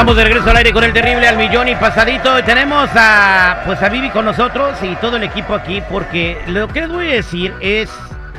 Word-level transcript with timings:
Estamos 0.00 0.16
de 0.16 0.24
regreso 0.24 0.48
al 0.48 0.56
aire 0.56 0.72
con 0.72 0.82
el 0.82 0.94
terrible 0.94 1.28
al 1.28 1.36
millón 1.36 1.68
y 1.68 1.74
pasadito. 1.74 2.42
Tenemos 2.42 2.88
a 2.94 3.60
pues 3.66 3.82
a 3.82 3.90
Vivi 3.90 4.08
con 4.08 4.24
nosotros 4.24 4.78
y 4.82 4.96
todo 4.96 5.18
el 5.18 5.24
equipo 5.24 5.52
aquí 5.52 5.82
porque 5.90 6.38
lo 6.46 6.68
que 6.68 6.80
les 6.80 6.88
voy 6.90 7.08
a 7.08 7.14
decir 7.16 7.52
es 7.60 7.90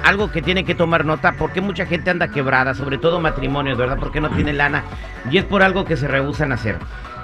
algo 0.03 0.31
que 0.31 0.41
tienen 0.41 0.65
que 0.65 0.73
tomar 0.73 1.05
nota 1.05 1.35
porque 1.37 1.61
mucha 1.61 1.85
gente 1.85 2.09
anda 2.09 2.29
quebrada, 2.29 2.73
sobre 2.73 2.97
todo 2.97 3.19
matrimonios, 3.19 3.77
¿verdad? 3.77 3.97
Porque 3.99 4.19
no 4.19 4.31
tienen 4.31 4.57
lana 4.57 4.83
y 5.29 5.37
es 5.37 5.45
por 5.45 5.61
algo 5.61 5.85
que 5.85 5.97
se 5.97 6.07
rehusan 6.07 6.51
a 6.51 6.55
hacer. 6.55 6.79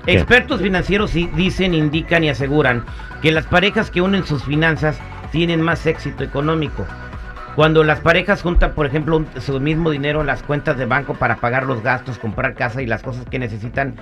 Expertos 0.06 0.62
financieros 0.62 1.14
dicen, 1.14 1.74
indican 1.74 2.24
y 2.24 2.30
aseguran 2.30 2.86
que 3.24 3.32
las 3.32 3.48
parejas 3.48 3.90
que 3.90 4.02
unen 4.02 4.24
sus 4.24 4.44
finanzas 4.44 5.00
tienen 5.32 5.62
más 5.62 5.84
éxito 5.88 6.24
económico. 6.24 6.86
Cuando 7.58 7.84
las 7.84 8.02
parejas 8.02 8.44
juntan, 8.44 8.74
por 8.74 8.86
ejemplo, 8.86 9.26
su 9.40 9.60
mismo 9.60 9.90
dinero 9.90 10.22
en 10.22 10.28
las 10.28 10.44
cuentas 10.44 10.78
de 10.78 10.86
banco 10.86 11.16
para 11.16 11.38
pagar 11.38 11.66
los 11.66 11.82
gastos, 11.82 12.20
comprar 12.20 12.54
casa 12.54 12.84
y 12.84 12.86
las 12.86 13.02
cosas 13.02 13.26
que 13.26 13.40
necesitan, 13.40 13.96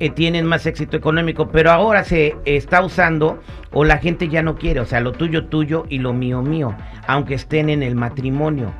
eh, 0.00 0.10
tienen 0.10 0.46
más 0.46 0.66
éxito 0.66 0.96
económico. 0.96 1.48
Pero 1.48 1.70
ahora 1.70 2.04
se 2.04 2.36
está 2.44 2.82
usando 2.82 3.40
o 3.72 3.84
la 3.84 3.98
gente 3.98 4.28
ya 4.28 4.42
no 4.42 4.56
quiere, 4.56 4.80
o 4.80 4.86
sea, 4.86 5.00
lo 5.00 5.12
tuyo 5.12 5.46
tuyo 5.46 5.84
y 5.88 5.98
lo 5.98 6.12
mío 6.12 6.40
mío, 6.42 6.74
aunque 7.06 7.34
estén 7.34 7.68
en 7.68 7.82
el 7.82 7.94
matrimonio. 7.94 8.72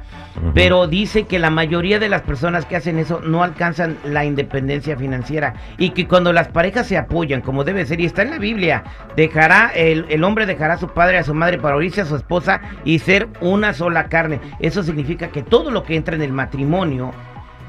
Pero 0.53 0.87
dice 0.87 1.23
que 1.23 1.39
la 1.39 1.49
mayoría 1.49 1.99
de 1.99 2.11
las 2.11 2.21
personas 2.21 2.67
que 2.67 2.77
hacen 2.77 2.99
eso 2.99 3.23
no 3.25 3.43
alcanzan 3.43 3.97
la 4.05 4.27
independencia 4.27 4.95
financiera 4.95 5.55
y 5.79 5.91
que 5.91 6.07
cuando 6.07 6.31
las 6.35 6.49
parejas 6.49 6.87
se 6.87 6.99
apoyan 6.99 7.41
como 7.41 7.65
debe 7.65 7.87
ser, 7.87 8.01
y 8.01 8.05
está 8.05 8.21
en 8.21 8.31
la 8.31 8.39
Biblia, 8.39 8.85
dejará 9.17 9.71
el, 9.75 10.05
el 10.11 10.23
hombre 10.25 10.45
dejará 10.45 10.75
a 10.75 10.79
su 10.79 10.89
padre 10.89 11.17
y 11.17 11.21
a 11.21 11.25
su 11.25 11.33
madre 11.33 11.57
para 11.57 11.77
unirse 11.77 12.03
a 12.03 12.05
su 12.05 12.17
esposa 12.17 12.61
y 12.85 12.99
ser 12.99 13.29
una 13.41 13.73
sola 13.73 14.09
carne. 14.11 14.39
Eso 14.61 14.83
significa 14.83 15.29
que 15.29 15.43
todo 15.43 15.71
lo 15.71 15.85
que 15.85 15.97
entra 15.97 16.15
en 16.17 16.23
el 16.23 16.33
matrimonio 16.35 17.13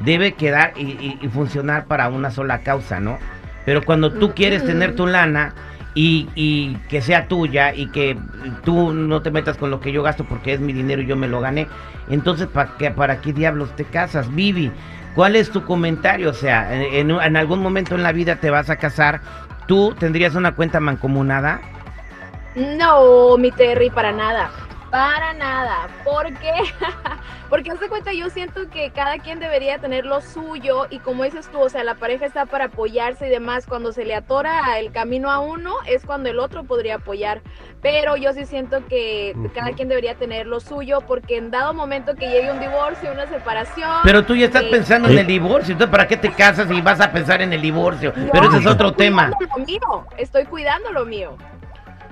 debe 0.03 0.33
quedar 0.33 0.73
y, 0.75 0.81
y- 0.83 1.19
y 1.21 1.27
funcionar 1.29 1.85
para 1.85 2.09
una 2.09 2.31
sola 2.31 2.59
causa, 2.59 2.99
¿no? 2.99 3.17
Pero 3.67 3.83
cuando 3.83 4.13
tú 4.13 4.33
quieres 4.33 4.63
tener 4.63 4.95
tu 4.95 5.07
lana 5.07 5.53
y, 5.93 6.29
y 6.35 6.77
que 6.87 7.01
sea 7.01 7.27
tuya 7.27 7.73
y 7.75 7.87
que 7.87 8.17
tú 8.63 8.93
no 8.93 9.21
te 9.21 9.29
metas 9.29 9.57
con 9.57 9.69
lo 9.69 9.81
que 9.81 9.91
yo 9.91 10.01
gasto 10.03 10.23
porque 10.23 10.53
es 10.53 10.61
mi 10.61 10.71
dinero 10.71 11.01
y 11.01 11.05
yo 11.05 11.17
me 11.17 11.27
lo 11.27 11.41
gané, 11.41 11.67
entonces 12.09 12.47
¿para 12.47 12.77
qué, 12.77 12.91
para 12.91 13.19
qué 13.19 13.33
diablos 13.33 13.75
te 13.75 13.83
casas? 13.83 14.33
Vivi, 14.33 14.71
¿cuál 15.15 15.35
es 15.35 15.49
tu 15.51 15.65
comentario? 15.65 16.29
O 16.29 16.33
sea, 16.33 16.73
en, 16.73 17.11
en- 17.11 17.19
en 17.19 17.35
algún 17.35 17.61
momento 17.61 17.95
en 17.95 18.03
la 18.03 18.13
vida 18.13 18.37
te 18.37 18.49
vas 18.49 18.69
a 18.69 18.77
casar, 18.77 19.19
¿tú 19.67 19.93
tendrías 19.99 20.35
una 20.35 20.53
cuenta 20.55 20.79
mancomunada? 20.79 21.59
No, 22.55 23.37
mi 23.37 23.51
Terry, 23.51 23.89
para 23.89 24.13
nada. 24.13 24.49
Para 24.89 25.33
nada. 25.33 25.89
Porque 27.49 27.71
haz 27.71 27.79
de 27.79 27.87
cuenta, 27.87 28.11
yo 28.13 28.29
siento 28.29 28.69
que 28.69 28.91
cada 28.91 29.19
quien 29.19 29.39
debería 29.39 29.79
tener 29.79 30.05
lo 30.05 30.21
suyo 30.21 30.85
y 30.89 30.99
como 30.99 31.23
dices 31.23 31.49
tú, 31.49 31.59
o 31.61 31.69
sea, 31.69 31.83
la 31.83 31.95
pareja 31.95 32.25
está 32.25 32.45
para 32.45 32.65
apoyarse 32.65 33.27
y 33.27 33.29
demás. 33.29 33.65
Cuando 33.65 33.93
se 33.93 34.03
le 34.03 34.15
atora 34.15 34.79
el 34.79 34.91
camino 34.91 35.31
a 35.31 35.39
uno 35.39 35.73
es 35.85 36.05
cuando 36.05 36.29
el 36.29 36.39
otro 36.39 36.63
podría 36.65 36.95
apoyar. 36.95 37.41
Pero 37.81 38.17
yo 38.17 38.33
sí 38.33 38.45
siento 38.45 38.85
que 38.87 39.35
cada 39.53 39.71
quien 39.71 39.87
debería 39.87 40.15
tener 40.15 40.45
lo 40.47 40.59
suyo 40.59 40.99
porque 41.07 41.37
en 41.37 41.51
dado 41.51 41.73
momento 41.73 42.15
que 42.15 42.27
llegue 42.29 42.51
un 42.51 42.59
divorcio, 42.59 43.11
una 43.11 43.27
separación... 43.27 43.89
Pero 44.03 44.25
tú 44.25 44.35
ya 44.35 44.47
estás 44.47 44.63
eh, 44.63 44.69
pensando 44.71 45.09
en 45.09 45.17
el 45.17 45.27
divorcio, 45.27 45.73
entonces 45.73 45.91
¿para 45.91 46.07
qué 46.07 46.17
te 46.17 46.31
casas 46.31 46.69
y 46.71 46.81
vas 46.81 46.99
a 46.99 47.11
pensar 47.11 47.41
en 47.41 47.53
el 47.53 47.61
divorcio? 47.61 48.13
No, 48.15 48.31
Pero 48.31 48.49
ese 48.49 48.57
es 48.57 48.65
otro 48.65 48.89
estoy 48.89 49.05
tema. 49.05 49.31
cuidando 49.31 49.57
Lo 49.57 49.65
mío, 49.65 50.07
estoy 50.17 50.45
cuidando 50.45 50.91
lo 50.91 51.05
mío. 51.05 51.37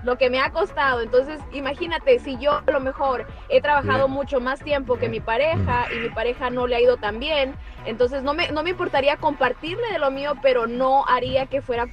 Lo 0.06 0.18
que 0.18 0.30
me 0.30 0.40
ha 0.40 0.52
costado. 0.52 1.02
Entonces, 1.02 1.40
imagínate, 1.52 2.20
si 2.20 2.38
yo 2.38 2.62
a 2.66 2.72
lo 2.72 2.80
mejor 2.80 3.26
he 3.50 3.60
trabajado 3.60 4.08
mucho 4.08 4.40
más 4.40 4.60
tiempo 4.62 4.98
que 4.98 5.10
mi 5.10 5.20
pareja 5.20 5.88
y 5.94 6.00
mi 6.00 6.10
pareja 6.10 6.50
no 6.52 6.68
le 6.68 6.76
ha 6.76 6.82
ido 6.82 6.98
tan 6.98 7.20
bien, 7.20 7.56
entonces 7.86 8.22
no 8.22 8.36
me, 8.36 8.52
no 8.52 8.62
me 8.62 8.70
importaría 8.70 9.18
compartirle 9.18 9.92
de 9.92 10.00
lo 10.00 10.12
mío, 10.12 10.34
pero 10.42 10.68
no 10.68 11.06
haría 11.08 11.48
que 11.48 11.62
fuera, 11.62 11.88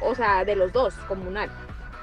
o 0.00 0.14
sea, 0.14 0.44
de 0.44 0.56
los 0.56 0.72
dos, 0.72 0.94
comunal. 1.06 1.50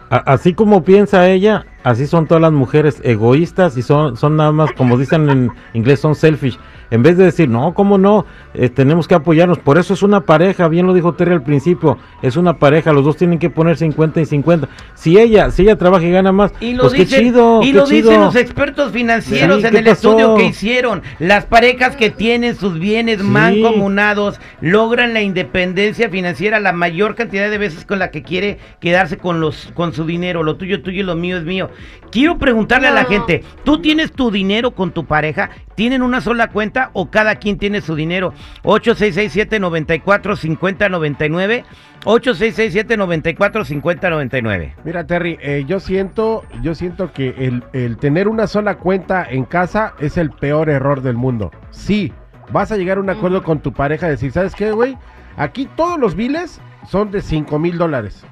Así 0.09 0.55
como 0.55 0.83
piensa 0.83 1.27
ella, 1.29 1.67
así 1.83 2.07
son 2.07 2.25
todas 2.25 2.41
las 2.41 2.51
mujeres 2.51 2.99
egoístas 3.03 3.77
y 3.77 3.83
son, 3.83 4.17
son 4.17 4.37
nada 4.37 4.51
más, 4.51 4.71
como 4.71 4.97
dicen 4.97 5.29
en 5.29 5.51
inglés, 5.73 5.99
son 5.99 6.15
selfish. 6.15 6.57
En 6.91 7.03
vez 7.03 7.17
de 7.17 7.25
decir, 7.25 7.47
no, 7.49 7.73
¿cómo 7.73 7.97
no? 7.97 8.25
Eh, 8.53 8.69
tenemos 8.69 9.07
que 9.07 9.15
apoyarnos. 9.15 9.59
Por 9.59 9.77
eso 9.77 9.93
es 9.93 10.01
una 10.03 10.21
pareja, 10.21 10.67
bien 10.67 10.87
lo 10.87 10.93
dijo 10.93 11.13
Terry 11.13 11.33
al 11.33 11.43
principio, 11.43 11.97
es 12.21 12.35
una 12.35 12.57
pareja, 12.57 12.93
los 12.93 13.05
dos 13.05 13.15
tienen 13.17 13.37
que 13.39 13.49
poner 13.49 13.77
50 13.77 14.21
y 14.21 14.25
50. 14.25 14.67
Si 14.95 15.17
ella, 15.19 15.51
si 15.51 15.61
ella 15.63 15.77
trabaja 15.77 16.05
y 16.05 16.11
gana 16.11 16.31
más, 16.31 16.51
Y 16.59 16.73
lo, 16.73 16.83
pues 16.83 16.93
qué 16.93 16.99
dicen, 17.05 17.19
chido, 17.25 17.61
y 17.61 17.67
qué 17.67 17.73
lo 17.73 17.85
chido. 17.85 18.09
dicen 18.09 18.21
los 18.21 18.35
expertos 18.35 18.91
financieros 18.91 19.61
Sí, 19.61 19.65
en 19.67 19.71
¿qué 19.73 19.79
el 19.79 19.87
estudio 19.87 20.35
que 20.35 20.45
hicieron. 20.45 21.01
Las 21.19 21.45
parejas 21.45 21.95
que 21.95 22.09
tienen 22.09 22.55
sus 22.55 22.79
bienes 22.79 23.19
Sí. 23.19 23.23
mancomunados 23.23 24.39
logran 24.61 25.13
la 25.13 25.21
independencia 25.21 26.09
financiera 26.09 26.59
la 26.59 26.73
mayor 26.73 27.15
cantidad 27.15 27.49
de 27.49 27.57
veces 27.57 27.85
con 27.85 27.99
la 27.99 28.11
que 28.11 28.23
quiere 28.23 28.57
quedarse 28.79 29.17
con 29.17 29.39
los 29.41 29.71
con 29.75 29.93
su 29.93 30.05
dinero. 30.05 30.43
Lo 30.43 30.55
tuyo 30.57 30.77
es 30.77 30.83
tuyo 30.83 31.01
y 31.01 31.03
lo 31.03 31.15
mío 31.15 31.37
es 31.37 31.43
mío. 31.43 31.69
Quiero 32.11 32.37
preguntarle 32.39 32.87
a 32.87 32.91
la 32.91 33.05
gente, 33.05 33.43
¿tú 33.63 33.79
tienes 33.81 34.11
tu 34.11 34.31
dinero 34.31 34.71
con 34.71 34.91
tu 34.91 35.05
pareja? 35.05 35.51
¿Tienen 35.75 36.01
una 36.01 36.21
sola 36.21 36.47
cuenta 36.49 36.78
o 36.93 37.09
cada 37.09 37.35
quien 37.35 37.57
tiene 37.57 37.81
su 37.81 37.95
dinero? 37.95 38.33
8667 38.63 39.59
94 39.59 40.35
5099 40.35 41.65
8667 42.05 42.97
94 42.97 43.65
5099 43.65 44.75
Mira, 44.83 45.05
Terry, 45.05 45.37
eh, 45.41 45.65
yo 45.67 45.79
siento, 45.79 46.43
yo 46.61 46.73
siento 46.75 47.11
que 47.11 47.35
el, 47.37 47.63
el 47.73 47.97
tener 47.97 48.27
una 48.27 48.47
sola 48.47 48.75
cuenta 48.77 49.25
en 49.29 49.45
casa 49.45 49.93
es 49.99 50.17
el 50.17 50.31
peor 50.31 50.69
error 50.69 51.01
del 51.01 51.15
mundo. 51.15 51.51
Sí, 51.71 52.13
vas 52.51 52.71
a 52.71 52.77
llegar 52.77 52.97
a 52.97 53.01
un 53.01 53.09
acuerdo 53.09 53.43
con 53.43 53.59
tu 53.59 53.73
pareja, 53.73 54.07
decir, 54.07 54.31
¿sabes 54.31 54.55
qué, 54.55 54.71
güey? 54.71 54.97
Aquí 55.37 55.67
todos 55.75 55.99
los 55.99 56.15
biles 56.15 56.61
son 56.87 57.11
de 57.11 57.21
5 57.21 57.59
mil 57.59 57.77
dólares. 57.77 58.25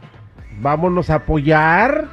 Vámonos 0.59 1.09
a 1.09 1.15
apoyar 1.15 2.07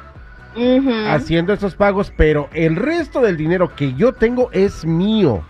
haciendo 1.09 1.53
esos 1.53 1.75
pagos, 1.75 2.13
pero 2.15 2.49
el 2.53 2.75
resto 2.75 3.21
del 3.21 3.37
dinero 3.37 3.75
que 3.75 3.93
yo 3.93 4.13
tengo 4.13 4.49
es 4.51 4.85
mío. 4.85 5.43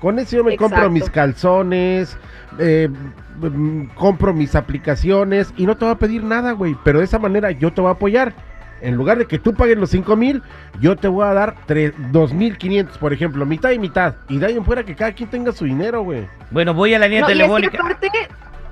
Con 0.00 0.18
eso 0.18 0.36
yo 0.36 0.44
me 0.44 0.56
compro 0.56 0.90
mis 0.90 1.10
calzones, 1.10 2.16
eh, 2.58 2.88
mm, 3.40 3.86
compro 3.94 4.32
mis 4.32 4.54
aplicaciones 4.54 5.52
y 5.56 5.66
no 5.66 5.76
te 5.76 5.84
voy 5.84 5.92
a 5.94 5.98
pedir 5.98 6.24
nada, 6.24 6.52
güey. 6.52 6.76
Pero 6.84 6.98
de 7.00 7.04
esa 7.04 7.18
manera 7.18 7.50
yo 7.50 7.72
te 7.72 7.80
voy 7.80 7.88
a 7.88 7.92
apoyar. 7.92 8.32
En 8.82 8.94
lugar 8.94 9.18
de 9.18 9.26
que 9.26 9.38
tú 9.38 9.52
pagues 9.52 9.76
los 9.76 9.90
5 9.90 10.16
mil, 10.16 10.42
yo 10.80 10.96
te 10.96 11.06
voy 11.06 11.26
a 11.26 11.34
dar 11.34 11.54
tres- 11.66 11.92
2.500, 12.12 12.96
por 12.96 13.12
ejemplo, 13.12 13.44
mitad 13.44 13.72
y 13.72 13.78
mitad. 13.78 14.14
Y 14.26 14.38
de 14.38 14.46
ahí 14.46 14.56
en 14.56 14.64
fuera 14.64 14.84
que 14.84 14.94
cada 14.96 15.12
quien 15.12 15.28
tenga 15.28 15.52
su 15.52 15.66
dinero, 15.66 16.00
güey. 16.02 16.26
Bueno, 16.50 16.72
voy 16.72 16.94
a 16.94 16.98
la 16.98 17.06
línea 17.06 17.20
No, 17.20 17.28
y 17.28 17.32
es 17.32 17.36
que 17.36 17.42
telefónica. 17.42 17.78
aparte, 17.78 18.08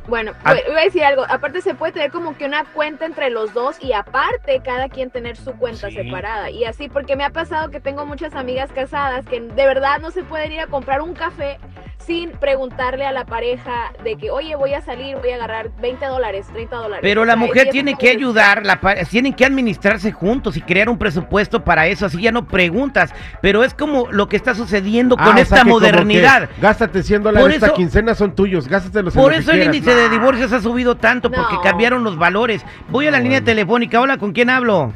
bueno, 0.09 0.33
Ah. 0.45 0.55
iba 0.69 0.81
a 0.81 0.85
decir 0.85 1.05
algo, 1.05 1.25
aparte 1.29 1.61
se 1.61 1.75
puede 1.75 1.93
tener 1.93 2.11
como 2.11 2.37
que 2.37 2.45
una 2.47 2.65
cuenta 2.65 3.05
entre 3.07 3.31
los 3.31 3.53
dos 3.55 3.77
y 3.83 3.93
aparte 3.93 4.61
cada 4.65 4.89
quien 4.89 5.11
tener 5.11 5.37
su 5.37 5.53
cuenta 5.53 5.89
Sí. 5.91 5.95
separada. 5.97 6.51
Y 6.51 6.65
así, 6.65 6.89
porque 6.89 7.15
me 7.15 7.25
ha 7.25 7.31
pasado 7.31 7.71
que 7.71 7.79
tengo 7.81 8.07
muchas 8.07 8.35
amigas 8.35 8.71
casadas 8.73 9.25
que 9.27 9.41
de 9.41 9.67
verdad 9.67 10.01
no 10.01 10.11
se 10.11 10.25
pueden 10.25 10.51
ir 10.53 10.61
a 10.61 10.67
comprar 10.67 11.03
un 11.03 11.15
café 11.15 11.59
sin 11.99 12.31
preguntarle 12.31 13.05
a 13.05 13.13
la 13.13 13.25
pareja 13.27 13.93
de 14.03 14.17
que, 14.17 14.31
oye, 14.31 14.57
voy 14.57 14.73
a 14.73 14.81
salir, 14.81 15.17
voy 15.19 15.31
a 15.31 15.35
agarrar 15.35 15.71
20 15.81 16.07
dólares, 16.07 16.47
30 16.53 16.77
dólares. 16.77 16.99
Pero 17.03 17.23
O 17.23 17.25
la 17.25 17.35
sea, 17.35 17.41
mujer 17.45 17.69
tiene 17.71 17.97
que 17.97 18.09
ayudar, 18.09 18.65
la 18.65 18.81
tienen 19.11 19.35
que 19.35 19.45
administrarse 19.45 20.11
juntos 20.13 20.57
y 20.57 20.63
crear 20.63 20.89
un 20.89 20.97
presupuesto 20.97 21.65
para 21.65 21.87
eso, 21.87 22.07
así 22.07 22.23
ya 22.23 22.33
no 22.33 22.47
preguntas. 22.47 23.13
Pero 23.43 23.63
es 23.63 23.75
como 23.75 24.07
lo 24.11 24.29
que 24.29 24.37
está 24.37 24.55
sucediendo 24.55 25.17
Ah, 25.19 25.25
con 25.25 25.33
o 25.33 25.37
sea 25.37 25.43
esta 25.43 25.63
que 25.65 25.65
modernidad. 25.71 26.49
que 26.49 26.61
Gástate 26.63 27.03
100 27.03 27.23
dólares 27.25 27.43
Por 27.45 27.53
esta 27.53 27.67
eso- 27.67 27.75
quincena, 27.75 28.15
son 28.15 28.35
tuyos. 28.35 28.69
Gástatelos 28.69 29.15
en 29.15 29.21
Por 29.23 29.35
eso 29.35 29.53
el 29.53 29.65
índice 29.65 29.95
de 29.95 30.09
divorcios 30.09 30.53
ha 30.53 30.61
subido 30.61 30.97
tanto, 30.97 31.31
porque 31.31 31.55
No. 31.57 31.61
cambiaron 31.63 32.05
los 32.05 32.17
valores. 32.17 32.65
Voy 32.89 33.07
a 33.07 33.11
la 33.11 33.19
No, 33.19 33.25
línea 33.25 33.41
bueno. 33.41 33.47
telefónica. 33.47 34.01
Hola, 34.01 34.17
¿con 34.17 34.33
quién 34.33 34.49
hablo? 34.51 34.95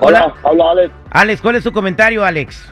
Hola, 0.00 0.34
habla 0.42 0.70
Alex, 0.72 0.94
Alex, 1.10 1.40
¿cuál 1.40 1.56
es 1.56 1.64
tu 1.64 1.72
comentario, 1.72 2.24
Alex? 2.24 2.68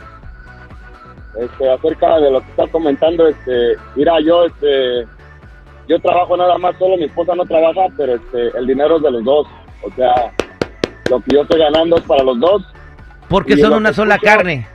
Este, 1.40 1.70
acerca 1.70 2.18
de 2.20 2.30
lo 2.30 2.40
que 2.40 2.50
estás 2.50 2.70
comentando, 2.70 3.26
este, 3.26 3.76
mira, 3.96 4.20
yo, 4.20 4.44
este, 4.44 5.04
yo 5.88 5.98
trabajo 6.00 6.36
nada 6.36 6.56
más 6.58 6.76
solo, 6.78 6.96
mi 6.96 7.04
esposa 7.04 7.34
no 7.34 7.44
trabaja, 7.44 7.82
pero 7.96 8.14
este, 8.14 8.56
el 8.58 8.66
dinero 8.66 8.96
es 8.96 9.02
de 9.02 9.10
los 9.10 9.24
dos, 9.24 9.46
o 9.82 9.90
sea, 9.96 10.32
lo 11.10 11.20
que 11.20 11.34
yo 11.34 11.42
estoy 11.42 11.60
ganando 11.60 11.96
es 11.96 12.02
para 12.04 12.22
los 12.22 12.38
dos, 12.40 12.62
Porque 13.28 13.54
Y 13.54 13.60
son 13.60 13.72
una 13.74 13.92
sola 13.92 14.16
escucho- 14.16 14.32
carne. 14.36 14.66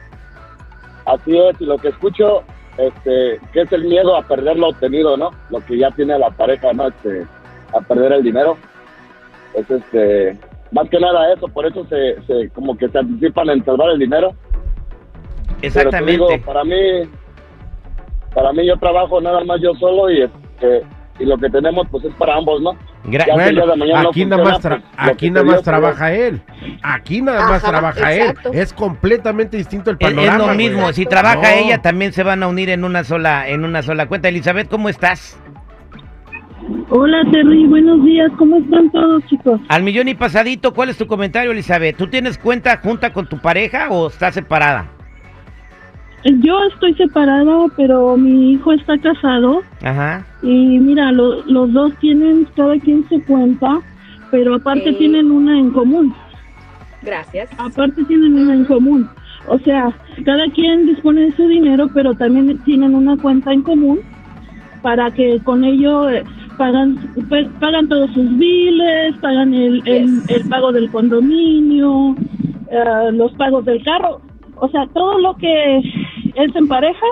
así 1.06 1.38
es, 1.38 1.62
y 1.62 1.66
lo 1.66 1.78
que 1.78 1.90
escucho, 1.90 2.44
este, 2.78 3.40
que 3.54 3.62
es 3.62 3.72
el 3.72 3.84
miedo 3.86 4.16
a 4.16 4.22
perder 4.24 4.58
lo 4.58 4.70
obtenido, 4.70 5.16
¿no? 5.18 5.32
Lo 5.50 5.60
que 5.66 5.78
ya 5.78 5.92
tiene 5.92 6.18
la 6.18 6.30
pareja, 6.32 6.74
¿no? 6.74 6.88
Este, 6.88 7.26
a 7.74 7.80
perder 7.82 8.14
el 8.14 8.24
dinero, 8.24 8.58
es 9.54 9.70
este, 9.70 10.38
más 10.72 10.90
que 10.90 11.00
nada 11.00 11.32
eso, 11.34 11.48
por 11.48 11.66
eso 11.66 11.86
se, 11.90 12.22
se 12.26 12.50
como 12.50 12.76
que 12.78 12.90
se 12.90 12.98
anticipan 13.00 13.50
en 13.50 13.64
salvar 13.66 13.92
el 13.92 14.00
dinero, 14.00 14.34
Pero 15.62 15.62
te 15.62 15.68
Exactamente. 15.68 16.12
digo, 16.12 16.28
para 16.46 16.64
mí, 16.64 16.76
para 18.34 18.54
mí 18.54 18.66
yo 18.66 18.78
trabajo 18.78 19.20
nada 19.22 19.44
más 19.44 19.60
yo 19.62 19.74
solo 19.76 20.10
y 20.10 20.22
este, 20.22 20.84
y 21.20 21.26
lo 21.26 21.38
que 21.38 21.50
tenemos 21.50 21.86
pues 21.92 22.06
es 22.06 22.14
para 22.16 22.36
ambos, 22.38 22.62
¿no? 22.62 22.72
Gra- 23.06 23.26
no 23.28 24.10
aquí 24.10 24.26
nada 24.26 24.44
más, 24.44 24.60
pues, 24.62 24.82
aquí 24.98 25.32
nada 25.32 25.46
más 25.46 25.56
dio, 25.56 25.64
trabaja 25.64 26.14
él. 26.14 26.42
Aquí 26.84 27.22
nada 27.22 27.42
más 27.48 27.64
Ajá, 27.64 27.72
trabaja 27.72 28.14
exacto. 28.14 28.52
él. 28.54 28.60
Es 28.60 28.74
completamente 28.74 29.58
distinto 29.58 29.92
el 29.92 29.98
Es, 30.00 30.08
es 30.08 30.14
panorama. 30.16 30.38
lo 30.38 30.46
güey. 30.46 30.58
mismo, 30.58 30.94
si 30.94 31.06
trabaja 31.06 31.42
No. 31.42 31.48
ella 31.66 31.82
también 31.82 32.14
se 32.14 32.24
van 32.24 32.44
a 32.44 32.48
unir 32.48 32.70
en 32.70 32.84
una 32.84 33.04
sola 33.04 33.48
en 33.50 33.64
una 33.66 33.82
sola 33.82 34.08
cuenta. 34.08 34.28
Elizabeth, 34.30 34.70
¿cómo 34.70 34.88
estás? 34.90 35.40
Hola 36.90 37.18
Terry, 37.32 37.66
buenos 37.68 38.04
días, 38.06 38.30
¿cómo 38.38 38.58
están 38.58 38.92
todos 38.92 39.24
chicos? 39.28 39.60
Al 39.70 39.82
millón 39.84 40.08
y 40.08 40.14
pasadito, 40.16 40.74
¿cuál 40.74 40.90
es 40.90 40.98
tu 40.98 41.08
comentario, 41.08 41.52
Elizabeth? 41.52 41.96
¿Tú 41.98 42.08
tienes 42.08 42.38
cuenta 42.38 42.78
junta 42.78 43.12
con 43.12 43.28
tu 43.28 43.40
pareja 43.40 43.90
o 43.90 44.08
estás 44.08 44.36
separada? 44.36 44.88
Yo 46.26 46.60
estoy 46.74 46.94
separada, 46.96 47.66
pero 47.78 48.18
mi 48.18 48.54
hijo 48.54 48.74
está 48.74 48.98
casado 48.98 49.62
Ajá. 49.84 50.26
y 50.42 50.80
mira, 50.80 51.12
lo- 51.12 51.44
los 51.46 51.72
dos 51.72 51.94
tienen 52.00 52.46
cada 52.56 52.78
quien 52.80 53.08
su 53.08 53.24
cuenta, 53.26 53.80
pero 54.32 54.56
aparte 54.56 54.92
tienen 54.94 55.32
una 55.32 55.58
en 55.58 55.72
común. 55.72 56.14
Gracias. 57.02 57.50
Aparte 57.58 58.04
tienen 58.04 58.36
una 58.36 58.54
en 58.54 58.66
común. 58.66 59.10
O 59.48 59.58
sea, 59.60 59.92
cada 60.26 60.46
quien 60.50 60.86
dispone 60.86 61.22
de 61.22 61.36
su 61.38 61.48
dinero, 61.48 61.90
pero 61.94 62.14
también 62.14 62.58
tienen 62.66 62.94
una 62.94 63.16
cuenta 63.18 63.54
en 63.54 63.62
común 63.62 64.00
para 64.82 65.10
que 65.12 65.40
con 65.44 65.64
ello 65.64 66.10
eh, 66.10 66.24
pagan 66.58 66.98
pues, 67.30 67.48
pagan 67.62 67.88
todos 67.88 68.12
sus 68.12 68.38
biles, 68.38 69.16
pagan 69.22 69.54
el, 69.54 69.82
el, 69.88 70.06
Yes. 70.22 70.30
el 70.30 70.50
pago 70.50 70.74
del 70.74 70.92
condominio, 70.92 72.16
eh, 72.70 73.12
los 73.14 73.32
pagos 73.34 73.64
del 73.66 73.82
carro. 73.84 74.20
O 74.62 74.68
sea, 74.68 74.86
todo 74.94 75.18
lo 75.20 75.36
que 75.38 75.82
es 76.40 76.56
en 76.56 76.68
pareja 76.68 77.06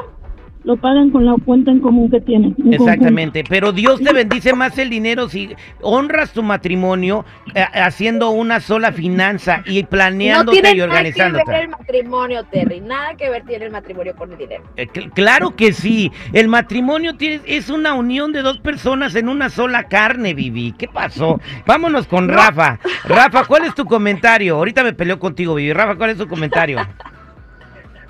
lo 0.64 0.76
pagan 0.76 1.12
con 1.12 1.26
la 1.26 1.34
cuenta 1.46 1.72
en 1.72 1.80
común 1.80 2.12
que 2.12 2.20
tienen. 2.20 2.54
en 2.58 2.74
Exactamente, 2.74 3.42
pero 3.48 3.72
Dios 3.72 4.02
te 4.02 4.12
bendice 4.12 4.54
más 4.54 4.78
el 4.78 4.90
dinero 4.90 5.30
si 5.30 5.56
honras 5.82 6.34
tu 6.34 6.44
matrimonio 6.44 7.24
eh, 7.56 7.64
haciendo 7.74 8.32
una 8.32 8.60
sola 8.60 8.92
finanza 8.92 9.62
y 9.66 9.84
No 9.84 9.88
planeándote 9.90 10.60
tiene 10.62 10.76
y 10.76 10.80
nada 10.80 10.90
que 10.90 10.94
ver 10.94 11.06
el 11.06 11.08
organizándote. 11.08 11.68
matrimonio, 11.70 12.44
Terry. 12.52 12.82
Nada 12.82 13.16
que 13.16 13.30
ver 13.30 13.46
tiene 13.46 13.66
el 13.66 13.72
matrimonio 13.72 14.14
con 14.18 14.30
el 14.34 14.38
dinero. 14.40 14.64
Eh, 14.76 14.88
cl- 14.92 15.10
claro 15.14 15.56
que 15.56 15.72
sí, 15.72 16.12
el 16.34 16.50
matrimonio 16.50 17.16
tiene- 17.16 17.40
es 17.46 17.70
una 17.70 17.94
unión 17.94 18.34
de 18.34 18.42
dos 18.42 18.58
personas 18.60 19.16
en 19.16 19.30
una 19.30 19.50
sola 19.50 19.84
carne, 19.84 20.34
Vivi. 20.34 20.74
¿Qué 20.78 20.90
pasó? 20.90 21.40
Vámonos 21.66 22.08
con 22.08 22.28
Rafa. 22.28 22.78
Rafa, 23.06 23.46
¿cuál 23.46 23.64
es 23.66 23.74
tu 23.76 23.86
comentario? 23.86 24.58
Ahorita 24.58 24.84
me 24.84 24.92
peleo 24.92 25.18
contigo, 25.18 25.56
Vivi. 25.56 25.72
Rafa, 25.72 25.96
¿cuál 25.96 26.10
es 26.10 26.18
tu 26.18 26.28
comentario? 26.28 26.80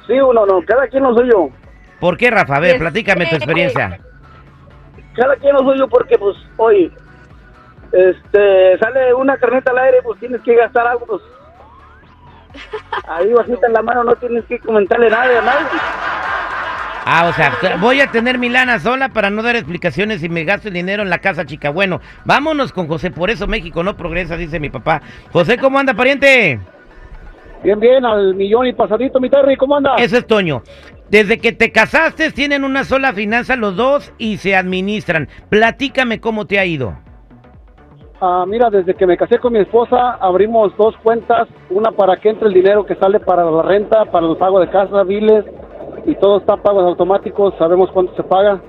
Sí, 0.08 0.14
uno 0.14 0.46
no, 0.46 0.62
cada 0.66 0.88
quien 0.88 1.04
lo 1.04 1.14
suyo. 1.16 1.50
¿Por 2.00 2.18
qué, 2.18 2.32
Rafa? 2.32 2.56
A 2.56 2.60
ver, 2.60 2.72
Yes. 2.74 2.80
platícame 2.82 3.26
tu 3.28 3.36
experiencia. 3.36 4.00
Cada 5.16 5.36
quien 5.36 5.54
lo 5.54 5.60
suyo 5.60 5.88
porque, 5.88 6.18
pues, 6.18 6.38
hoy, 6.58 6.92
este, 7.92 8.78
sale 8.80 9.14
una 9.14 9.38
carneta 9.38 9.72
al 9.72 9.80
aire, 9.80 9.98
pues 10.04 10.20
tienes 10.20 10.42
que 10.42 10.56
gastar 10.56 10.88
algo, 10.88 11.06
pues. 11.06 11.22
Ahí 13.08 13.32
bajita 13.34 13.68
en 13.68 13.74
la 13.74 13.82
mano 13.82 14.04
no 14.04 14.16
tienes 14.16 14.46
que 14.46 14.60
comentarle 14.60 15.10
nada 15.10 15.40
a 15.40 15.42
nadie. 15.42 15.68
Ah, 17.10 17.28
o 17.30 17.34
sea, 17.34 17.54
voy 17.80 18.02
a 18.02 18.12
tener 18.12 18.38
mi 18.38 18.50
lana 18.50 18.80
sola 18.80 19.10
para 19.10 19.30
no 19.30 19.42
dar 19.42 19.56
explicaciones 19.56 20.24
y 20.24 20.30
me 20.30 20.44
gasto 20.44 20.68
el 20.68 20.74
dinero 20.74 21.04
en 21.04 21.10
la 21.10 21.20
casa 21.20 21.46
chica. 21.46 21.70
Bueno, 21.70 22.02
vámonos 22.26 22.74
con 22.74 22.88
José, 22.88 23.12
por 23.12 23.30
eso 23.30 23.48
México 23.48 23.82
no 23.82 23.96
progresa, 23.96 24.36
dice 24.36 24.60
mi 24.60 24.70
papá. 24.70 25.02
José, 25.32 25.58
¿cómo 25.58 25.80
anda, 25.80 25.94
pariente? 25.94 26.60
Bien, 27.64 27.80
bien, 27.80 28.06
al 28.06 28.36
millón 28.36 28.68
y 28.68 28.74
pasadito, 28.74 29.20
mi 29.20 29.30
Terry, 29.30 29.56
¿cómo 29.58 29.76
anda? 29.76 29.96
Eso 29.98 30.18
es 30.18 30.28
Toño. 30.28 30.62
Desde 31.10 31.40
que 31.40 31.54
te 31.54 31.72
casaste 31.72 32.32
tienen 32.32 32.64
una 32.64 32.84
sola 32.84 33.14
finanza 33.14 33.56
los 33.56 33.76
dos 33.76 34.14
y 34.18 34.38
se 34.38 34.56
administran. 34.56 35.28
Platícame 35.50 36.20
cómo 36.20 36.46
te 36.46 36.60
ha 36.60 36.66
ido. 36.66 36.94
Ah, 38.20 38.46
mira, 38.48 38.70
desde 38.70 38.96
que 38.96 39.06
me 39.06 39.16
casé 39.16 39.38
con 39.38 39.54
mi 39.54 39.60
esposa, 39.60 40.18
abrimos 40.20 40.76
dos 40.76 40.96
cuentas, 41.04 41.48
una 41.70 41.92
para 41.92 42.18
que 42.18 42.30
entre 42.30 42.48
el 42.48 42.54
dinero 42.54 42.86
que 42.86 42.96
sale 42.96 43.20
para 43.20 43.50
la 43.50 43.62
renta, 43.62 44.06
para 44.06 44.28
el 44.28 44.36
pago 44.38 44.60
de 44.60 44.70
casa, 44.70 45.04
biles, 45.04 45.46
y 46.06 46.16
todo 46.16 46.40
está 46.40 46.58
pagos 46.58 46.84
automáticos, 46.84 47.54
sabemos 47.60 47.92
cuánto 47.92 48.16
se 48.16 48.24
paga, 48.24 48.60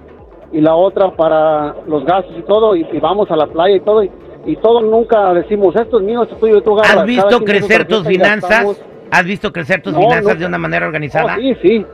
y 0.52 0.60
la 0.60 0.74
otra 0.74 1.16
para 1.16 1.74
los 1.86 2.04
gastos 2.04 2.36
y 2.36 2.42
todo, 2.42 2.76
y, 2.76 2.86
y 2.92 3.00
vamos 3.00 3.30
a 3.30 3.36
la 3.36 3.46
playa 3.46 3.76
y 3.76 3.80
todo, 3.80 4.04
y, 4.04 4.10
y 4.46 4.56
todo 4.56 4.80
nunca 4.82 5.32
decimos, 5.34 5.74
esto 5.76 5.98
es 5.98 6.04
mío, 6.04 6.22
esto 6.22 6.34
es 6.34 6.40
tuyo, 6.40 6.62
tú 6.62 6.78
agarras. 6.78 6.98
¿Has 6.98 7.06
visto 7.06 7.44
crecer 7.44 7.86
tus 7.86 8.06
finanzas? 8.06 8.80
¿Has 9.10 9.24
visto 9.24 9.52
crecer 9.52 9.82
tus 9.82 9.92
No, 9.94 10.00
finanzas 10.00 10.34
no. 10.34 10.40
de 10.40 10.46
una 10.46 10.58
manera 10.58 10.86
organizada? 10.86 11.36
Sí, 11.36 11.54
sí, 11.62 11.86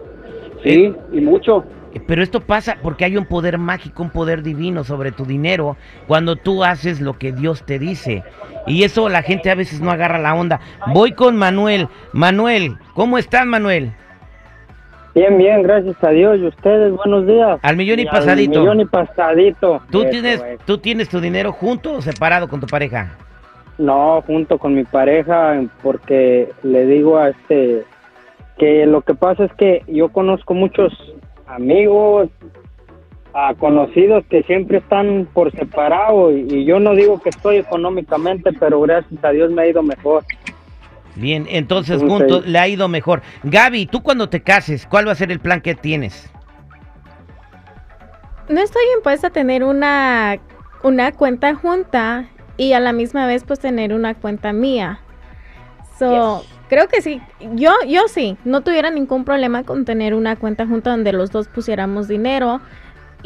sí, 0.64 0.94
y 1.12 1.20
mucho. 1.20 1.64
Eh, 1.94 2.00
Pero 2.04 2.22
esto 2.22 2.40
pasa 2.40 2.76
porque 2.82 3.04
hay 3.04 3.16
un 3.16 3.26
poder 3.26 3.56
mágico, 3.58 4.02
un 4.02 4.10
poder 4.10 4.42
divino 4.42 4.82
sobre 4.82 5.12
tu 5.12 5.24
dinero 5.24 5.76
cuando 6.08 6.34
tú 6.36 6.64
haces 6.64 7.00
lo 7.00 7.18
que 7.18 7.30
Dios 7.32 7.64
te 7.64 7.78
dice. 7.78 8.24
Y 8.66 8.82
eso 8.82 9.08
la 9.08 9.22
gente 9.22 9.50
a 9.50 9.54
veces 9.54 9.80
no 9.80 9.90
agarra 9.90 10.18
la 10.18 10.34
onda. 10.34 10.60
Voy 10.92 11.12
con 11.12 11.36
Manuel. 11.36 11.88
Manuel, 12.12 12.76
¿cómo 12.94 13.18
estás, 13.18 13.46
Manuel? 13.46 13.92
Bien, 15.14 15.38
bien, 15.38 15.62
gracias 15.62 15.96
a 16.02 16.10
Dios. 16.10 16.38
¿Y 16.40 16.46
ustedes? 16.46 16.92
Buenos 16.92 17.26
días. 17.26 17.58
Al 17.62 17.76
millón 17.76 18.00
y 18.00 18.02
al 18.02 18.08
pasadito. 18.08 18.60
millón 18.60 18.80
y 18.80 18.84
pasadito. 18.84 19.80
¿Tú 19.90 20.02
Eso 20.02 20.10
tienes, 20.10 20.42
es. 20.42 20.58
¿Tú 20.66 20.78
tienes 20.78 21.08
tu 21.08 21.20
dinero 21.20 21.52
junto 21.52 21.94
o 21.94 22.02
separado 22.02 22.48
con 22.48 22.60
tu 22.60 22.66
pareja? 22.66 23.16
No, 23.78 24.22
junto 24.26 24.58
con 24.58 24.74
mi 24.74 24.84
pareja, 24.84 25.62
porque 25.82 26.50
le 26.62 26.86
digo 26.86 27.18
a 27.18 27.30
este 27.30 27.84
que 28.58 28.86
lo 28.86 29.02
que 29.02 29.14
pasa 29.14 29.44
es 29.44 29.52
que 29.54 29.82
yo 29.88 30.10
conozco 30.10 30.54
muchos 30.54 30.92
amigos, 31.46 32.28
a 33.36 33.52
conocidos 33.54 34.24
que 34.30 34.44
siempre 34.44 34.78
están 34.78 35.26
por 35.32 35.50
separado 35.50 36.30
y, 36.30 36.46
y 36.48 36.64
yo 36.64 36.78
no 36.78 36.94
digo 36.94 37.20
que 37.20 37.30
estoy 37.30 37.56
económicamente, 37.56 38.52
pero 38.52 38.80
gracias 38.80 39.24
a 39.24 39.30
Dios 39.30 39.50
me 39.50 39.62
ha 39.62 39.66
ido 39.66 39.82
mejor. 39.82 40.22
Bien, 41.16 41.46
entonces 41.48 42.00
juntos 42.02 42.46
le 42.46 42.58
ha 42.58 42.66
ido 42.68 42.88
mejor. 42.88 43.22
Gaby, 43.44 43.86
tú 43.86 44.02
cuando 44.02 44.28
te 44.28 44.42
cases, 44.42 44.86
¿cuál 44.86 45.06
va 45.06 45.12
a 45.12 45.16
ser 45.16 45.30
el 45.30 45.38
plan 45.40 45.60
que 45.60 45.74
tienes? 45.74 46.28
No 48.48 48.60
estoy 48.60 48.82
impuesta 48.96 49.28
a 49.28 49.30
tener 49.30 49.64
una, 49.64 50.38
una 50.82 51.12
cuenta 51.12 51.54
junta 51.54 52.26
y 52.56 52.72
a 52.72 52.80
la 52.80 52.92
misma 52.92 53.26
vez 53.26 53.44
pues 53.44 53.58
tener 53.60 53.94
una 53.94 54.14
cuenta 54.14 54.52
mía. 54.52 55.00
So, 55.98 56.40
Yes. 56.40 56.48
creo 56.68 56.88
que 56.88 57.00
sí. 57.00 57.22
Yo, 57.54 57.72
yo 57.88 58.08
sí, 58.08 58.36
no 58.44 58.60
tuviera 58.62 58.90
ningún 58.90 59.24
problema 59.24 59.62
con 59.62 59.84
tener 59.84 60.14
una 60.14 60.36
cuenta 60.36 60.66
junta 60.66 60.90
donde 60.90 61.12
los 61.12 61.30
dos 61.30 61.48
pusiéramos 61.48 62.08
dinero 62.08 62.60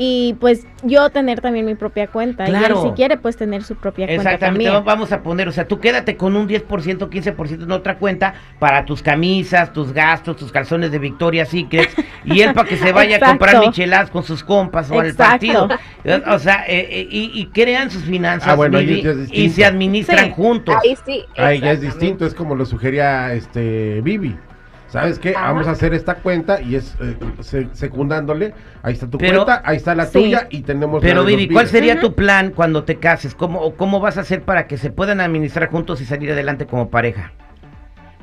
y 0.00 0.36
pues 0.38 0.64
yo 0.84 1.10
tener 1.10 1.40
también 1.40 1.66
mi 1.66 1.74
propia 1.74 2.06
cuenta. 2.06 2.44
Y 2.46 2.50
Claro. 2.52 2.80
él 2.84 2.88
si 2.90 2.94
quiere 2.94 3.16
pues 3.16 3.36
tener 3.36 3.64
su 3.64 3.74
propia 3.74 4.06
cuenta 4.06 4.22
Exactamente, 4.22 4.64
también. 4.66 4.72
va- 4.74 4.80
vamos 4.94 5.10
a 5.10 5.22
poner, 5.24 5.48
o 5.48 5.52
sea, 5.52 5.66
tú 5.66 5.80
quédate 5.80 6.16
con 6.16 6.36
un 6.36 6.46
10%, 6.46 7.10
15% 7.10 7.64
en 7.64 7.72
otra 7.72 7.98
cuenta 7.98 8.34
para 8.60 8.84
tus 8.84 9.02
camisas, 9.02 9.72
tus 9.72 9.92
gastos, 9.92 10.36
tus 10.36 10.52
calzones 10.52 10.92
de 10.92 11.00
Victoria's 11.00 11.48
Secret 11.48 11.90
y 12.24 12.40
él 12.42 12.54
para 12.54 12.68
que 12.68 12.76
se 12.76 12.92
vaya 12.92 13.16
a 13.16 13.20
comprar 13.28 13.58
micheladas 13.58 14.08
con 14.10 14.22
sus 14.22 14.44
compas 14.44 14.88
o 14.92 15.00
al 15.00 15.12
partido. 15.14 15.68
O 16.28 16.38
sea, 16.38 16.64
eh, 16.68 16.86
eh, 16.90 17.08
y, 17.10 17.32
y 17.34 17.46
crean 17.46 17.90
sus 17.90 18.04
finanzas 18.04 18.50
Ah, 18.50 18.54
bueno, 18.54 18.80
y 18.80 19.50
se 19.50 19.64
administran 19.64 20.26
Sí. 20.26 20.32
juntos. 20.36 20.76
Ahí 20.82 20.96
sí. 21.04 21.24
Ahí 21.36 21.58
ya 21.60 21.72
es 21.72 21.80
distinto, 21.80 22.24
es 22.24 22.34
como 22.34 22.54
lo 22.54 22.64
sugería 22.64 23.34
este 23.34 24.00
Vivi. 24.02 24.36
¿Sabes 24.88 25.18
qué? 25.18 25.30
Ajá. 25.36 25.52
Vamos 25.52 25.68
a 25.68 25.72
hacer 25.72 25.92
esta 25.94 26.16
cuenta 26.16 26.60
y 26.62 26.74
es 26.76 26.96
eh, 27.00 27.16
se- 27.40 27.68
secundándole. 27.74 28.54
Ahí 28.82 28.94
está 28.94 29.06
tu 29.08 29.18
Pero- 29.18 29.44
cuenta, 29.44 29.62
ahí 29.64 29.76
está 29.76 29.94
la 29.94 30.06
Sí. 30.06 30.18
tuya 30.18 30.46
y 30.50 30.62
tenemos 30.62 31.02
Pero 31.02 31.24
Vivi, 31.24 31.48
¿cuál 31.48 31.68
sería 31.68 32.00
tu 32.00 32.14
plan 32.14 32.52
cuando 32.52 32.84
te 32.84 32.96
cases? 32.96 33.34
¿Cómo, 33.34 33.60
o 33.60 33.74
¿Cómo 33.74 34.00
vas 34.00 34.16
a 34.16 34.22
hacer 34.22 34.42
para 34.42 34.66
que 34.66 34.78
se 34.78 34.90
puedan 34.90 35.20
administrar 35.20 35.70
juntos 35.70 36.00
y 36.00 36.06
salir 36.06 36.32
adelante 36.32 36.66
como 36.66 36.88
pareja? 36.90 37.32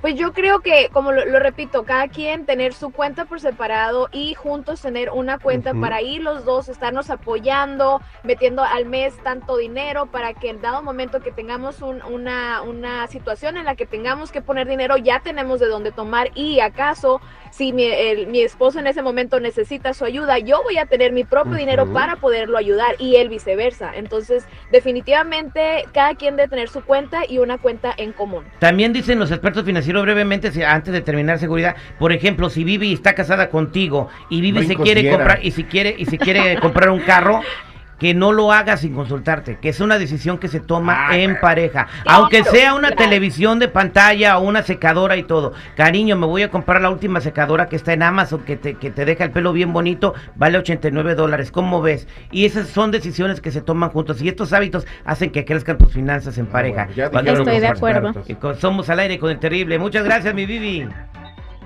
Pues 0.06 0.18
yo 0.18 0.34
creo 0.34 0.60
que, 0.60 0.90
como 0.94 1.12
lo, 1.12 1.26
lo 1.26 1.40
repito, 1.40 1.84
cada 1.84 2.08
quien 2.10 2.46
tener 2.46 2.76
su 2.76 2.92
cuenta 2.92 3.26
por 3.26 3.40
separado 3.42 4.08
y 4.12 4.36
juntos 4.36 4.80
tener 4.80 5.10
una 5.10 5.40
cuenta 5.40 5.74
para 5.74 6.04
ir 6.04 6.22
los 6.22 6.46
dos, 6.46 6.70
estarnos 6.70 7.10
apoyando, 7.10 8.04
metiendo 8.22 8.62
al 8.64 8.86
mes 8.86 9.18
tanto 9.24 9.58
dinero 9.58 10.06
para 10.06 10.36
que 10.36 10.52
en 10.52 10.62
dado 10.62 10.84
momento 10.84 11.22
que 11.22 11.32
tengamos 11.32 11.82
un- 11.82 12.04
una, 12.04 12.62
una 12.62 13.08
situación 13.08 13.58
en 13.58 13.66
la 13.66 13.74
que 13.74 13.88
tengamos 13.88 14.32
que 14.32 14.44
poner 14.44 14.68
dinero, 14.68 14.96
ya 14.98 15.22
tenemos 15.22 15.60
de 15.60 15.66
dónde 15.66 15.92
tomar 15.92 16.30
y 16.36 16.60
acaso 16.60 17.20
si 17.56 17.72
mi, 17.72 17.84
el- 17.86 18.28
mi 18.28 18.42
esposo 18.42 18.80
en 18.80 18.88
ese 18.88 19.02
momento 19.02 19.40
necesita 19.40 19.94
su 19.94 20.04
ayuda, 20.04 20.40
yo 20.40 20.62
voy 20.64 20.78
a 20.78 20.86
tener 20.88 21.14
mi 21.14 21.24
propio 21.24 21.56
dinero 21.56 21.86
para 21.94 22.18
poderlo 22.18 22.58
ayudar 22.58 22.96
y 23.00 23.16
él 23.16 23.30
viceversa. 23.30 23.92
Entonces, 23.96 24.46
definitivamente, 24.72 25.86
cada 25.94 26.16
quien 26.16 26.36
debe 26.36 26.50
tener 26.50 26.68
su 26.70 26.84
cuenta 26.84 27.22
y 27.28 27.38
una 27.38 27.58
cuenta 27.58 27.94
en 27.96 28.12
común. 28.12 28.44
También 28.60 28.92
dicen 28.92 29.20
los 29.20 29.32
expertos 29.32 29.64
financieros 29.64 30.04
brevemente, 30.04 30.52
si- 30.52 30.64
antes 30.64 30.94
de 30.94 31.02
terminar 31.02 31.40
seguridad, 31.40 31.76
por 32.00 32.12
ejemplo, 32.12 32.50
si 32.50 32.64
Vivi 32.64 32.92
está 32.94 33.14
casada 33.16 33.50
contigo 33.50 34.10
y 34.30 34.42
Vivi 34.42 34.66
se 34.68 34.76
quiere 34.76 35.02
comprar 35.10 35.40
y 35.46 35.52
si 35.52 35.64
quiere 35.64 35.96
y 35.98 36.06
si 36.06 36.18
quiere 36.18 36.58
comprar 36.60 36.90
un 36.90 37.00
carro, 37.00 37.42
que 38.00 38.14
no 38.14 38.32
lo 38.34 38.52
haga 38.52 38.78
sin 38.78 38.94
consultarte, 38.94 39.58
que 39.60 39.70
es 39.70 39.80
una 39.80 39.98
decisión 39.98 40.38
que 40.38 40.48
se 40.48 40.60
toma 40.60 41.08
Ah, 41.10 41.18
en 41.18 41.40
pareja, 41.40 41.88
Claro, 42.04 42.20
aunque 42.24 42.44
sea 42.44 42.74
una 42.76 42.90
claro. 42.90 43.04
televisión 43.04 43.60
de 43.60 43.68
pantalla 43.68 44.38
o 44.38 44.42
una 44.44 44.64
secadora 44.64 45.16
y 45.18 45.24
todo. 45.24 45.54
Cariño, 45.76 46.16
me 46.16 46.26
voy 46.26 46.44
a 46.44 46.50
comprar 46.52 46.82
la 46.82 46.90
última 46.90 47.22
secadora 47.22 47.68
que 47.68 47.76
está 47.76 47.94
en 47.94 48.04
Amazon, 48.04 48.42
que 48.44 48.58
te, 48.58 48.74
que 48.76 48.92
te 48.92 49.06
deja 49.06 49.24
el 49.24 49.32
pelo 49.32 49.54
bien 49.54 49.72
bonito, 49.74 50.14
vale 50.36 50.58
89 50.58 51.16
dólares, 51.16 51.52
¿cómo 51.52 51.82
ves? 51.82 52.08
Y 52.32 52.46
esas 52.46 52.68
son 52.68 52.92
decisiones 52.92 53.40
que 53.42 53.52
se 53.52 53.62
toman 53.62 53.90
juntos 53.92 54.22
y 54.22 54.28
estos 54.28 54.52
hábitos 54.54 54.86
hacen 55.06 55.30
que 55.32 55.46
crezcan 55.46 55.78
tus 55.78 55.94
finanzas 55.94 56.38
en 56.38 56.48
Ah, 56.48 56.52
pareja. 56.52 56.88
bueno, 57.12 57.32
Estoy 57.32 57.60
de 57.60 57.68
acuerdo. 57.68 58.10
expertos. 58.10 58.60
Somos 58.60 58.90
al 58.90 59.00
aire 59.00 59.20
con 59.20 59.30
el 59.32 59.40
terrible. 59.40 59.80
Muchas 59.80 60.04
gracias, 60.04 60.34
mi 60.34 60.46
Vivi. 60.46 60.88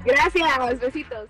Gracias, 0.05 0.79
besitos. 0.79 1.27